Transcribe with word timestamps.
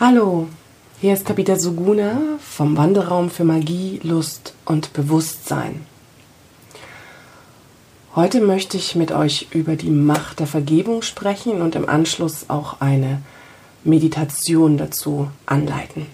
Hallo, 0.00 0.48
hier 1.00 1.14
ist 1.14 1.24
Kapita 1.24 1.54
Suguna 1.54 2.18
vom 2.40 2.76
Wanderraum 2.76 3.30
für 3.30 3.44
Magie, 3.44 4.00
Lust 4.02 4.54
und 4.64 4.92
Bewusstsein. 4.92 5.86
Heute 8.16 8.40
möchte 8.40 8.76
ich 8.76 8.96
mit 8.96 9.12
euch 9.12 9.46
über 9.52 9.76
die 9.76 9.90
Macht 9.90 10.40
der 10.40 10.48
Vergebung 10.48 11.02
sprechen 11.02 11.62
und 11.62 11.76
im 11.76 11.88
Anschluss 11.88 12.46
auch 12.50 12.80
eine 12.80 13.22
Meditation 13.84 14.78
dazu 14.78 15.30
anleiten. 15.46 16.06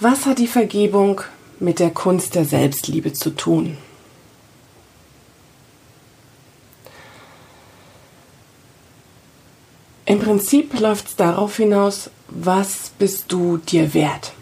Was 0.00 0.24
hat 0.24 0.38
die 0.38 0.46
Vergebung 0.46 1.20
mit 1.60 1.78
der 1.78 1.90
Kunst 1.90 2.36
der 2.36 2.46
Selbstliebe 2.46 3.12
zu 3.12 3.28
tun? 3.28 3.76
Im 10.06 10.20
Prinzip 10.20 10.78
läuft 10.78 11.08
es 11.08 11.16
darauf 11.16 11.56
hinaus, 11.56 12.10
was 12.28 12.90
bist 12.98 13.32
du 13.32 13.56
dir 13.56 13.94
wert? 13.94 14.32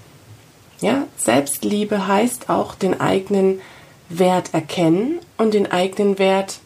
Ja, 0.81 1.07
Selbstliebe 1.17 2.09
heißt 2.09 2.49
auch 2.49 2.75
den 2.75 3.01
eigenen 3.01 3.61
Wert 4.09 4.53
erkennen 4.53 5.21
und 5.39 5.55
den 5.55 5.71
eigenen 5.71 6.19
Wert 6.19 6.59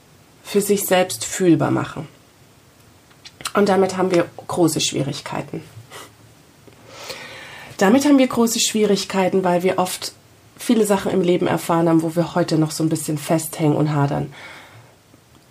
für 0.43 0.63
sich 0.63 0.87
selbst 0.87 1.25
fühlbar 1.25 1.71
machen. 1.71 2.09
Und 3.53 3.69
damit 3.69 3.97
haben 3.97 4.11
wir 4.11 4.27
große 4.47 4.81
Schwierigkeiten. 4.81 5.63
Damit 7.77 8.07
haben 8.07 8.19
wir 8.19 8.27
große 8.27 8.61
Schwierigkeiten, 8.61 9.45
weil 9.45 9.63
wir 9.63 9.79
oft 9.79 10.13
viele 10.57 10.87
Sachen 10.87 11.13
im 11.13 11.21
Leben 11.21 11.47
erfahren 11.47 11.89
haben, 11.89 12.03
wo 12.03 12.17
wir 12.17 12.35
heute 12.35 12.57
noch 12.57 12.71
so 12.71 12.83
ein 12.83 12.89
bisschen 12.89 13.19
festhängen 13.19 13.77
und 13.77 13.93
hadern 13.93 14.33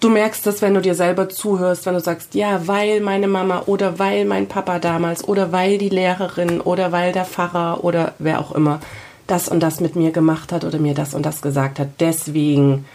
du 0.05 0.12
merkst 0.12 0.45
das, 0.45 0.62
wenn 0.62 0.76
du 0.76 0.82
dir 0.82 0.94
selber 0.94 1.30
zuhörst, 1.30 1.86
wenn 1.88 1.95
du 1.95 2.00
sagst, 2.00 2.36
ja, 2.36 2.68
weil 2.68 3.02
meine 3.02 3.27
Mama 3.27 3.63
oder 3.66 3.98
weil 3.98 4.26
mein 4.26 4.48
Papa 4.48 4.77
damals 4.77 5.27
oder 5.27 5.52
weil 5.52 5.80
die 5.80 5.90
Lehrerin 5.90 6.62
oder 6.62 6.91
weil 6.91 7.12
der 7.12 7.26
Pfarrer 7.26 7.84
oder 7.84 8.13
wer 8.20 8.40
auch 8.40 8.52
immer 8.52 8.79
das 9.26 9.49
und 9.49 9.62
das 9.62 9.79
mit 9.79 9.96
mir 9.96 10.12
gemacht 10.12 10.52
hat 10.52 10.63
oder 10.63 10.77
mir 10.77 10.94
das 10.94 11.16
und 11.16 11.26
das 11.26 11.41
gesagt 11.41 11.79
hat. 11.79 11.88
Deswegen 11.99 12.85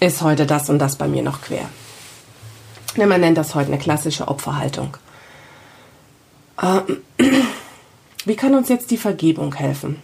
ist 0.00 0.20
heute 0.20 0.44
das 0.44 0.68
und 0.68 0.80
das 0.80 0.96
bei 0.96 1.06
mir 1.06 1.22
noch 1.22 1.40
quer. 1.40 1.68
Man 2.96 3.20
nennt 3.20 3.38
das 3.38 3.54
heute 3.54 3.68
eine 3.68 3.78
klassische 3.78 4.26
Opferhaltung. 4.26 4.96
Ähm, 6.60 6.98
wie 8.24 8.34
kann 8.34 8.56
uns 8.56 8.68
jetzt 8.68 8.90
die 8.90 8.96
Vergebung 8.96 9.54
helfen? 9.54 10.02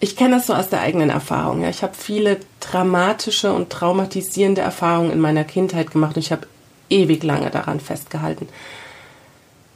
Ich 0.00 0.16
kenne 0.16 0.36
das 0.36 0.46
so 0.46 0.54
aus 0.54 0.70
der 0.70 0.80
eigenen 0.80 1.10
Erfahrung. 1.10 1.62
Ja. 1.62 1.68
Ich 1.68 1.82
habe 1.82 1.94
viele 1.94 2.40
dramatische 2.60 3.52
und 3.52 3.70
traumatisierende 3.70 4.62
Erfahrungen 4.62 5.12
in 5.12 5.20
meiner 5.20 5.44
Kindheit 5.44 5.90
gemacht 5.90 6.16
und 6.16 6.22
ich 6.22 6.32
habe 6.32 6.46
ewig 6.88 7.22
lange 7.22 7.50
daran 7.50 7.80
festgehalten. 7.80 8.48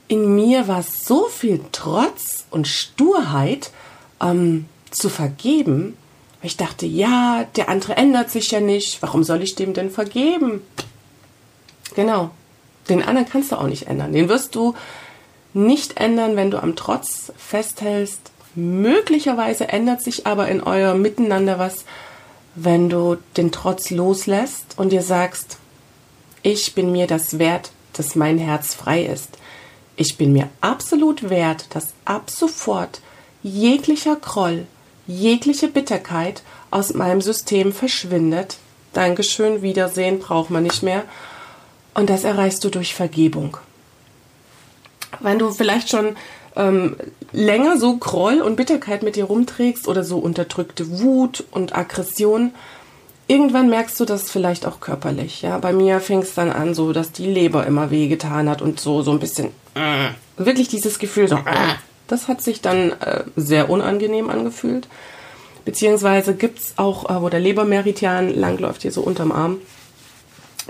In 0.09 0.35
mir 0.35 0.67
war 0.67 0.83
so 0.83 1.27
viel 1.27 1.61
Trotz 1.73 2.47
und 2.51 2.67
Sturheit 2.67 3.71
ähm, 4.21 4.67
zu 4.91 5.11
vergeben. 5.11 5.97
Ich 6.43 6.57
dachte, 6.57 6.87
ja, 6.87 7.45
der 7.57 7.69
andere 7.69 7.97
ändert 7.97 8.31
sich 8.31 8.51
ja 8.51 8.61
nicht. 8.61 9.03
Warum 9.03 9.25
soll 9.25 9.43
ich 9.43 9.55
dem 9.55 9.75
denn 9.75 9.91
vergeben? 9.91 10.63
Genau. 11.95 12.31
Den 12.89 13.03
anderen 13.03 13.29
kannst 13.29 13.53
du 13.53 13.57
auch 13.57 13.67
nicht 13.67 13.87
ändern. 13.87 14.13
Den 14.13 14.29
wirst 14.29 14.55
du 14.55 14.75
nicht 15.55 15.99
ändern, 15.99 16.37
wenn 16.37 16.51
du 16.51 16.63
am 16.63 16.77
Trotz 16.77 17.33
festhältst 17.37 18.31
Möglicherweise 18.55 19.69
ändert 19.69 20.03
sich 20.03 20.27
aber 20.27 20.49
in 20.49 20.63
eurem 20.63 21.03
Miteinander 21.03 21.59
was, 21.59 21.85
wenn 22.55 22.89
du 22.89 23.17
den 23.37 23.51
Trotz 23.51 23.91
loslässt 23.91 24.75
und 24.77 24.91
dir 24.91 25.03
sagst, 25.03 25.59
ich 26.43 26.75
bin 26.75 26.93
mir 26.93 27.07
das 27.07 27.39
wert, 27.39 27.71
dass 27.95 28.15
mein 28.15 28.39
Herz 28.39 28.75
frei 28.75 29.05
ist. 29.05 29.39
Ich 29.97 30.17
bin 30.17 30.33
mir 30.33 30.49
absolut 30.61 31.31
wert, 31.31 31.67
dass 31.71 31.95
ab 32.05 32.31
sofort 32.31 33.01
jeglicher 33.43 34.17
Groll, 34.17 34.67
jegliche 35.07 35.69
Bitterkeit 35.69 36.43
aus 36.71 36.95
meinem 36.95 37.21
System 37.21 37.73
verschwindet. 37.73 38.59
Dankeschön, 38.93 39.63
Wiedersehen 39.63 40.19
braucht 40.19 40.51
man 40.51 40.63
nicht 40.63 40.83
mehr. 40.83 41.05
Und 41.95 42.11
das 42.11 42.25
erreichst 42.25 42.65
du 42.65 42.71
durch 42.71 42.95
Vergebung. 42.95 43.57
Wenn 45.21 45.39
du 45.39 45.53
vielleicht 45.53 45.91
schon 45.91 46.17
ähm, 46.57 46.97
länger 47.33 47.79
so 47.79 47.97
Groll 47.97 48.41
und 48.41 48.57
Bitterkeit 48.57 49.03
mit 49.03 49.17
dir 49.17 49.25
rumträgst 49.25 49.89
oder 49.89 50.05
so 50.05 50.19
unterdrückte 50.19 51.01
Wut 51.01 51.45
und 51.51 51.77
Aggression, 51.77 52.53
irgendwann 53.27 53.71
merkst 53.71 53.99
du 53.99 54.05
das 54.05 54.31
vielleicht 54.31 54.67
auch 54.67 54.81
körperlich. 54.81 55.43
Ja, 55.43 55.59
bei 55.59 55.73
mir 55.73 56.01
fing 56.01 56.21
es 56.23 56.35
dann 56.35 56.51
an, 56.51 56.75
so 56.75 56.93
dass 56.93 57.13
die 57.13 57.27
Leber 57.27 57.67
immer 57.67 57.91
wehgetan 57.91 58.49
hat 58.49 58.63
und 58.63 58.79
so 58.81 59.03
so 59.03 59.11
ein 59.11 59.21
bisschen 59.21 59.49
äh, 59.75 60.11
wirklich 60.37 60.69
dieses 60.69 60.99
Gefühl 60.99 61.29
so. 61.29 61.37
Äh, 61.37 61.75
das 62.07 62.29
hat 62.29 62.43
sich 62.43 62.61
dann 62.61 62.93
äh, 63.01 63.25
sehr 63.37 63.71
unangenehm 63.71 64.31
angefühlt. 64.31 64.89
Beziehungsweise 65.65 66.35
gibt 66.35 66.59
es 66.59 66.75
auch, 66.77 67.09
äh, 67.09 67.23
wo 67.23 67.29
der 67.31 67.41
Lebermeridian 67.41 68.35
langläuft, 68.35 68.83
hier 68.83 68.93
so 68.93 69.01
unterm 69.01 69.33
Arm. 69.33 69.59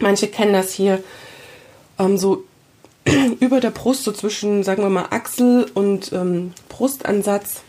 Manche 0.00 0.28
kennen 0.28 0.52
das 0.52 0.72
hier 0.72 1.02
ähm, 1.98 2.16
so 2.16 2.44
über 3.40 3.60
der 3.60 3.70
Brust, 3.70 4.04
so 4.04 4.12
zwischen, 4.12 4.62
sagen 4.62 4.82
wir 4.82 4.90
mal, 4.90 5.08
Achsel 5.10 5.70
und 5.74 6.12
ähm, 6.12 6.52
Brustansatz, 6.68 7.62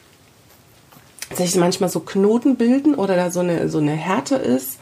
sich 1.34 1.56
manchmal 1.56 1.90
so 1.90 2.02
Knoten 2.02 2.56
bilden 2.56 2.96
oder 2.96 3.16
da 3.16 3.32
so 3.32 3.40
eine, 3.40 3.68
so 3.70 3.80
eine 3.80 3.94
Härte 3.94 4.36
ist. 4.36 4.78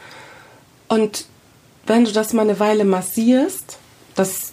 Und 0.88 1.26
wenn 1.86 2.04
du 2.04 2.12
das 2.12 2.32
mal 2.32 2.42
eine 2.42 2.60
Weile 2.60 2.84
massierst, 2.84 3.78
das 4.14 4.52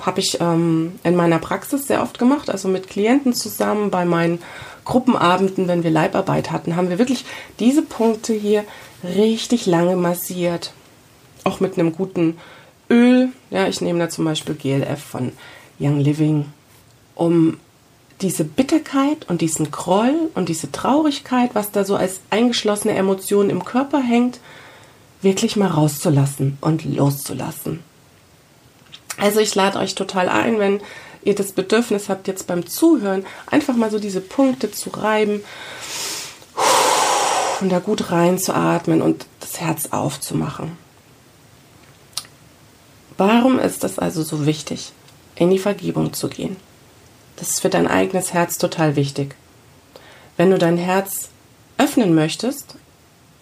habe 0.00 0.20
ich 0.20 0.40
ähm, 0.40 0.98
in 1.02 1.16
meiner 1.16 1.38
Praxis 1.38 1.86
sehr 1.86 2.02
oft 2.02 2.18
gemacht, 2.18 2.50
also 2.50 2.68
mit 2.68 2.88
Klienten 2.88 3.34
zusammen 3.34 3.90
bei 3.90 4.04
meinen 4.04 4.40
Gruppenabenden, 4.84 5.68
wenn 5.68 5.82
wir 5.82 5.90
Leibarbeit 5.90 6.50
hatten, 6.50 6.76
haben 6.76 6.88
wir 6.88 6.98
wirklich 6.98 7.24
diese 7.58 7.82
Punkte 7.82 8.32
hier 8.32 8.64
richtig 9.02 9.66
lange 9.66 9.96
massiert. 9.96 10.72
Auch 11.44 11.60
mit 11.60 11.78
einem 11.78 11.92
guten 11.92 12.38
Öl, 12.90 13.30
ja, 13.50 13.68
ich 13.68 13.80
nehme 13.80 13.98
da 13.98 14.08
zum 14.08 14.24
Beispiel 14.24 14.54
GLF 14.54 15.02
von 15.02 15.32
Young 15.78 16.00
Living, 16.00 16.46
um 17.14 17.58
diese 18.20 18.44
Bitterkeit 18.44 19.28
und 19.28 19.40
diesen 19.40 19.70
Groll 19.70 20.30
und 20.34 20.48
diese 20.48 20.72
Traurigkeit, 20.72 21.50
was 21.54 21.70
da 21.70 21.84
so 21.84 21.96
als 21.96 22.20
eingeschlossene 22.30 22.94
Emotion 22.94 23.50
im 23.50 23.64
Körper 23.64 24.00
hängt, 24.00 24.40
wirklich 25.22 25.56
mal 25.56 25.68
rauszulassen 25.68 26.58
und 26.60 26.84
loszulassen. 26.84 27.80
Also 29.18 29.40
ich 29.40 29.54
lade 29.54 29.78
euch 29.78 29.94
total 29.94 30.28
ein, 30.28 30.58
wenn 30.58 30.80
ihr 31.22 31.34
das 31.34 31.52
Bedürfnis 31.52 32.08
habt, 32.08 32.28
jetzt 32.28 32.46
beim 32.46 32.66
Zuhören 32.66 33.24
einfach 33.46 33.76
mal 33.76 33.90
so 33.90 33.98
diese 33.98 34.20
Punkte 34.20 34.70
zu 34.70 34.90
reiben 34.90 35.42
und 37.60 37.70
da 37.70 37.80
gut 37.80 38.10
reinzuatmen 38.10 39.02
und 39.02 39.26
das 39.40 39.60
Herz 39.60 39.86
aufzumachen. 39.90 40.87
Warum 43.18 43.58
ist 43.58 43.82
es 43.82 43.98
also 43.98 44.22
so 44.22 44.46
wichtig, 44.46 44.92
in 45.34 45.50
die 45.50 45.58
Vergebung 45.58 46.12
zu 46.12 46.28
gehen? 46.28 46.56
Das 47.34 47.50
ist 47.50 47.60
für 47.60 47.68
dein 47.68 47.88
eigenes 47.88 48.32
Herz 48.32 48.58
total 48.58 48.94
wichtig. 48.94 49.34
Wenn 50.36 50.50
du 50.50 50.58
dein 50.58 50.78
Herz 50.78 51.28
öffnen 51.78 52.14
möchtest 52.14 52.76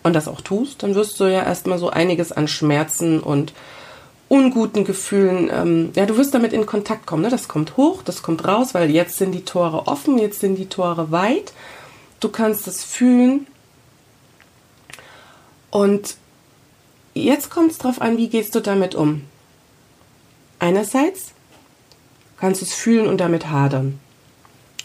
und 0.02 0.14
das 0.14 0.28
auch 0.28 0.40
tust, 0.40 0.82
dann 0.82 0.94
wirst 0.94 1.20
du 1.20 1.24
ja 1.24 1.42
erstmal 1.42 1.78
so 1.78 1.90
einiges 1.90 2.32
an 2.32 2.48
Schmerzen 2.48 3.20
und 3.20 3.52
unguten 4.28 4.84
Gefühlen, 4.84 5.50
ähm, 5.52 5.92
ja, 5.94 6.06
du 6.06 6.16
wirst 6.16 6.34
damit 6.34 6.54
in 6.54 6.64
Kontakt 6.64 7.06
kommen. 7.06 7.22
Ne? 7.22 7.28
Das 7.28 7.46
kommt 7.46 7.76
hoch, 7.76 8.02
das 8.02 8.22
kommt 8.22 8.46
raus, 8.48 8.72
weil 8.72 8.90
jetzt 8.90 9.18
sind 9.18 9.32
die 9.32 9.44
Tore 9.44 9.86
offen, 9.88 10.18
jetzt 10.18 10.40
sind 10.40 10.56
die 10.56 10.70
Tore 10.70 11.10
weit. 11.10 11.52
Du 12.20 12.30
kannst 12.30 12.66
es 12.66 12.82
fühlen. 12.82 13.46
Und 15.70 16.16
jetzt 17.12 17.50
kommt 17.50 17.72
es 17.72 17.78
darauf 17.78 18.00
an, 18.00 18.16
wie 18.16 18.28
gehst 18.28 18.54
du 18.54 18.60
damit 18.60 18.94
um. 18.94 19.22
Einerseits 20.58 21.32
kannst 22.38 22.60
du 22.60 22.64
es 22.64 22.74
fühlen 22.74 23.06
und 23.06 23.18
damit 23.18 23.48
hadern. 23.48 23.98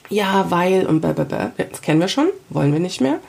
Ja, 0.09 0.51
weil 0.51 0.85
und 0.85 1.01
blablabla. 1.01 1.53
Das 1.57 1.81
kennen 1.81 2.01
wir 2.01 2.07
schon, 2.07 2.29
wollen 2.49 2.73
wir 2.73 2.79
nicht 2.79 3.01
mehr. 3.01 3.19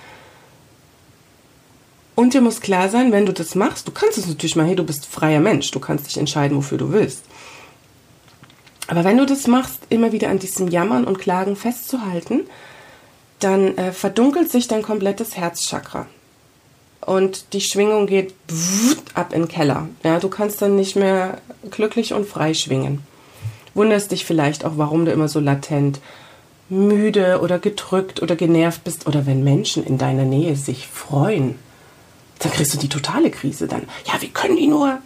Und 2.14 2.34
dir 2.34 2.40
muss 2.40 2.61
klar 2.61 2.88
sein, 2.88 3.12
wenn 3.12 3.26
du 3.26 3.32
das 3.32 3.55
machst, 3.55 3.88
du 3.88 3.93
kannst 3.93 4.19
es 4.19 4.26
natürlich 4.26 4.56
mal, 4.56 4.66
hey, 4.66 4.76
du 4.76 4.84
bist 4.84 5.06
freier 5.06 5.40
Mensch, 5.40 5.70
du 5.70 5.81
kannst 5.81 6.06
dich 6.06 6.19
entscheiden, 6.19 6.56
wofür 6.56 6.78
du 6.78 6.93
willst. 6.93 7.25
Aber 8.88 9.05
wenn 9.05 9.16
du 9.16 9.25
das 9.25 9.46
machst, 9.46 9.81
immer 9.88 10.12
wieder 10.12 10.28
an 10.28 10.38
diesem 10.38 10.69
Jammern 10.69 11.05
und 11.05 11.19
Klagen 11.19 11.56
festzuhalten, 11.56 12.43
dann 13.38 13.76
äh, 13.78 13.93
verdunkelt 13.93 14.50
sich 14.50 14.69
dein 14.69 14.82
komplettes 14.82 15.37
Herzchakra 15.37 16.06
und 17.04 17.52
die 17.52 17.60
Schwingung 17.60 18.06
geht 18.06 18.34
ab 19.14 19.32
in 19.32 19.43
den 19.43 19.49
Keller. 19.49 19.88
Ja, 20.02 20.19
du 20.20 20.28
kannst 20.28 20.62
dann 20.62 20.76
nicht 20.76 20.96
mehr 20.96 21.38
glücklich 21.70 22.14
und 22.14 22.26
frei 22.26 22.54
schwingen. 22.54 23.02
Wunderst 23.75 24.12
dich 24.12 24.25
vielleicht 24.25 24.64
auch, 24.64 24.72
warum 24.76 25.04
du 25.04 25.12
immer 25.12 25.28
so 25.28 25.40
latent 25.40 26.00
müde 26.69 27.40
oder 27.43 27.58
gedrückt 27.58 28.22
oder 28.22 28.37
genervt 28.37 28.84
bist 28.84 29.06
oder 29.06 29.26
wenn 29.26 29.44
Menschen 29.44 29.84
in 29.84 29.99
deiner 29.99 30.25
Nähe 30.25 30.56
sich 30.56 30.87
freuen, 30.87 31.56
dann 32.38 32.52
kriegst 32.52 32.75
du 32.75 32.78
die 32.78 32.88
totale 32.88 33.31
Krise 33.31 33.66
dann. 33.66 33.82
Ja, 34.06 34.20
wie 34.20 34.28
können 34.28 34.56
die 34.56 34.66
nur? 34.66 34.99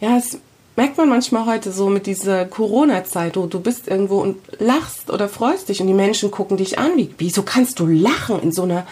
Ja, 0.00 0.16
es 0.16 0.38
merkt 0.76 0.96
man 0.96 1.08
manchmal 1.08 1.46
heute 1.46 1.70
so 1.70 1.88
mit 1.88 2.06
dieser 2.06 2.44
Corona-Zeit, 2.44 3.36
du, 3.36 3.46
du 3.46 3.60
bist 3.60 3.88
irgendwo 3.88 4.20
und 4.20 4.36
lachst 4.58 5.10
oder 5.10 5.28
freust 5.28 5.68
dich 5.68 5.80
und 5.80 5.86
die 5.86 5.94
Menschen 5.94 6.30
gucken 6.30 6.56
dich 6.56 6.78
an. 6.78 6.96
Wie, 6.96 7.14
wieso 7.18 7.42
kannst 7.42 7.78
du 7.78 7.86
lachen 7.86 8.40
in 8.40 8.52
so 8.52 8.62
einer 8.62 8.86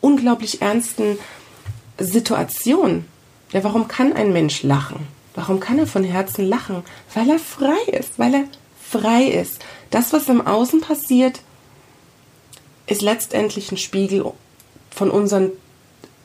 unglaublich 0.00 0.62
ernsten 0.62 1.18
Situation? 1.98 3.04
Ja, 3.52 3.64
warum 3.64 3.88
kann 3.88 4.12
ein 4.12 4.32
Mensch 4.32 4.62
lachen? 4.62 5.06
Warum 5.34 5.60
kann 5.60 5.78
er 5.78 5.86
von 5.86 6.04
Herzen 6.04 6.46
lachen? 6.46 6.82
Weil 7.14 7.30
er 7.30 7.38
frei 7.38 7.80
ist, 7.92 8.18
weil 8.18 8.34
er 8.34 8.44
frei 8.80 9.24
ist. 9.24 9.60
Das, 9.90 10.12
was 10.12 10.28
im 10.28 10.46
Außen 10.46 10.80
passiert, 10.80 11.40
ist 12.86 13.02
letztendlich 13.02 13.70
ein 13.70 13.76
Spiegel 13.76 14.24
von 14.90 15.10
unseren 15.10 15.52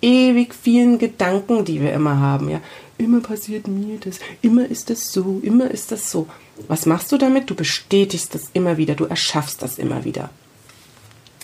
ewig 0.02 0.54
vielen 0.54 1.00
Gedanken, 1.00 1.66
die 1.66 1.82
wir 1.82 1.94
immer 1.94 2.20
haben. 2.20 2.50
Ja, 2.50 2.62
immer 2.98 3.22
passiert 3.22 3.68
mir 3.68 4.00
das, 4.00 4.20
immer 4.42 4.66
ist 4.66 4.90
das 4.90 5.12
so, 5.12 5.40
immer 5.44 5.72
ist 5.72 5.92
das 5.92 6.12
so. 6.12 6.28
Was 6.68 6.86
machst 6.86 7.12
du 7.12 7.18
damit? 7.18 7.50
Du 7.50 7.56
bestätigst 7.56 8.36
das 8.36 8.44
immer 8.54 8.78
wieder, 8.78 8.96
du 8.96 9.06
erschaffst 9.06 9.62
das 9.62 9.78
immer 9.78 10.04
wieder. 10.04 10.30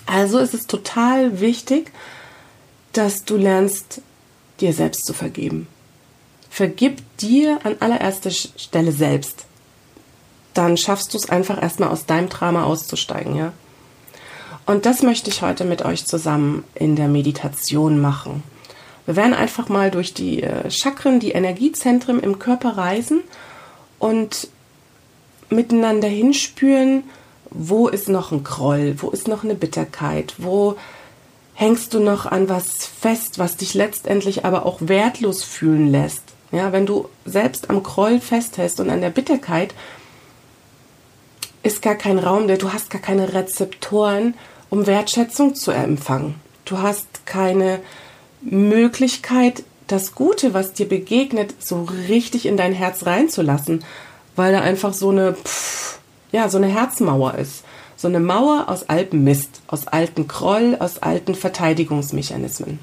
Also 0.06 0.40
ist 0.40 0.54
es 0.54 0.68
total 0.68 1.40
wichtig, 1.40 1.92
dass 2.94 3.26
du 3.26 3.38
lernst, 3.38 4.02
dir 4.62 4.74
selbst 4.74 5.06
zu 5.06 5.14
vergeben. 5.14 5.68
Vergib 6.50 7.02
dir 7.18 7.60
an 7.64 7.78
allererster 7.80 8.32
Stelle 8.32 8.92
selbst. 8.92 9.46
Dann 10.54 10.78
schaffst 10.78 11.14
du 11.14 11.18
es 11.18 11.30
einfach 11.30 11.62
erstmal 11.62 11.90
aus 11.90 12.06
deinem 12.06 12.30
Drama 12.30 12.64
auszusteigen, 12.64 13.36
ja. 13.36 13.54
Und 14.66 14.86
das 14.86 15.02
möchte 15.02 15.30
ich 15.30 15.42
heute 15.42 15.66
mit 15.66 15.84
euch 15.84 16.06
zusammen 16.06 16.64
in 16.76 16.96
der 16.96 17.08
Meditation 17.08 18.00
machen. 18.00 18.44
Wir 19.06 19.16
werden 19.16 19.34
einfach 19.34 19.70
mal 19.70 19.90
durch 19.90 20.14
die 20.14 20.44
äh, 20.44 20.70
Chakren, 20.70 21.20
die 21.20 21.32
Energiezentren 21.32 22.20
im 22.20 22.38
Körper 22.38 22.78
reisen 22.78 23.22
und 23.98 24.48
miteinander 25.50 26.08
hinspüren, 26.08 27.04
wo 27.50 27.88
ist 27.88 28.10
noch 28.10 28.32
ein 28.32 28.44
Groll, 28.44 28.96
wo 28.98 29.10
ist 29.10 29.28
noch 29.28 29.44
eine 29.44 29.56
Bitterkeit, 29.56 30.36
wo 30.38 30.76
hängst 31.60 31.94
du 31.94 32.00
noch 32.00 32.26
an 32.26 32.48
was 32.48 32.86
fest, 32.86 33.38
was 33.38 33.58
dich 33.58 33.74
letztendlich 33.74 34.46
aber 34.46 34.66
auch 34.66 34.78
wertlos 34.80 35.44
fühlen 35.44 35.92
lässt. 35.92 36.24
Ja, 36.54 36.72
wenn 36.72 36.86
du 36.86 37.10
selbst 37.26 37.70
am 37.70 37.84
Groll 37.84 38.22
festhältst 38.22 38.80
und 38.80 38.90
an 38.90 39.02
der 39.02 39.10
Bitterkeit, 39.10 39.74
ist 41.62 41.82
gar 41.82 41.96
kein 41.96 42.18
Raum, 42.18 42.48
der 42.48 42.58
du 42.58 42.72
hast 42.72 42.90
gar 42.90 43.02
keine 43.02 43.34
Rezeptoren, 43.34 44.36
um 44.70 44.88
Wertschätzung 44.88 45.54
zu 45.54 45.72
empfangen. 45.72 46.36
Du 46.64 46.78
hast 46.78 47.26
keine 47.26 47.82
Möglichkeit, 48.40 49.64
das 49.86 50.16
Gute, 50.16 50.54
was 50.54 50.72
dir 50.72 50.88
begegnet, 50.88 51.56
so 51.62 51.90
richtig 52.08 52.46
in 52.46 52.56
dein 52.56 52.72
Herz 52.72 53.06
reinzulassen, 53.06 53.84
weil 54.38 54.54
da 54.54 54.62
einfach 54.62 54.94
so 54.94 55.10
eine, 55.10 55.34
pff, 55.34 56.00
ja, 56.32 56.48
so 56.48 56.58
eine 56.58 56.68
Herzmauer 56.68 57.36
ist. 57.36 57.66
So 58.00 58.08
eine 58.08 58.22
Mauer 58.22 58.70
aus 58.70 58.88
altem 58.88 59.26
Mist, 59.26 59.60
aus 59.68 59.86
alten 59.88 60.30
Kroll, 60.30 60.78
aus 60.80 61.00
alten 61.00 61.36
Verteidigungsmechanismen. 61.36 62.80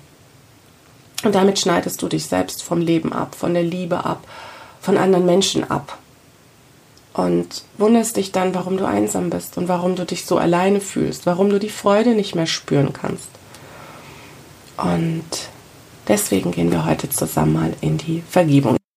Und 1.25 1.35
damit 1.35 1.59
schneidest 1.59 2.03
du 2.03 2.09
dich 2.09 2.27
selbst 2.27 2.63
vom 2.63 2.83
Leben 2.83 3.15
ab, 3.15 3.35
von 3.35 3.55
der 3.55 3.63
Liebe 3.63 4.05
ab, 4.05 4.27
von 4.79 4.99
anderen 4.99 5.25
Menschen 5.25 5.71
ab. 5.71 5.97
Und 7.15 7.65
wunderst 7.79 8.19
dich 8.19 8.31
dann, 8.31 8.55
warum 8.55 8.77
du 8.77 8.87
einsam 8.87 9.31
bist 9.31 9.57
und 9.57 9.69
warum 9.69 9.97
du 9.97 10.05
dich 10.05 10.27
so 10.27 10.37
alleine 10.37 10.83
fühlst, 10.83 11.25
warum 11.25 11.49
du 11.49 11.59
die 11.59 11.71
Freude 11.71 12.11
nicht 12.11 12.35
mehr 12.35 12.47
spüren 12.47 12.93
kannst. 12.93 13.31
Und 14.77 15.25
deswegen 16.09 16.51
gehen 16.51 16.71
wir 16.71 16.85
heute 16.85 17.09
zusammen 17.09 17.55
mal 17.55 17.73
in 17.81 17.97
die 17.97 18.23
Vergebung. 18.29 18.77